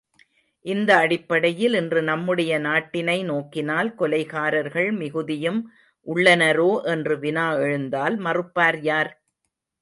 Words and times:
இந்த 0.65 0.89
அடிப்படையில் 0.97 1.73
இன்று 1.73 2.01
நம்முடைய 2.01 2.53
நாட்டினை 2.59 3.17
நோக்கினால் 3.23 3.91
கொலைகாரர்கள் 3.99 4.89
மிகுதியும் 4.97 5.61
உள்ளனரோ 6.07 6.71
என்று 6.87 7.17
வினா 7.19 7.47
எழுந்தால் 7.61 8.17
மறுப்பார் 8.25 8.79
யார்? 8.83 9.11